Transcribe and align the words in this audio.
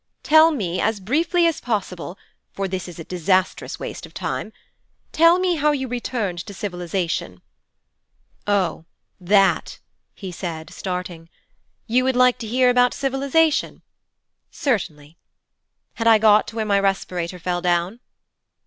Tell 0.23 0.49
me 0.49 0.81
as 0.81 0.99
briefly 0.99 1.45
as 1.45 1.61
possible, 1.61 2.17
for 2.53 2.67
this 2.67 2.87
is 2.87 2.97
a 2.97 3.03
disastrous 3.03 3.79
waste 3.79 4.07
of 4.07 4.15
time 4.15 4.51
tell 5.11 5.37
me 5.37 5.57
how 5.57 5.73
you 5.73 5.87
returned 5.87 6.39
to 6.39 6.55
civilization.' 6.55 7.43
'Oh 8.47 8.85
that!' 9.19 9.77
he 10.15 10.31
said, 10.31 10.71
starting. 10.71 11.29
'You 11.85 12.03
would 12.03 12.15
like 12.15 12.39
to 12.39 12.47
hear 12.47 12.71
about 12.71 12.95
civilization. 12.95 13.83
Certainly. 14.49 15.19
Had 15.93 16.07
I 16.07 16.17
got 16.17 16.47
to 16.47 16.55
where 16.55 16.65
my 16.65 16.79
respirator 16.79 17.37
fell 17.37 17.61
down?' 17.61 17.99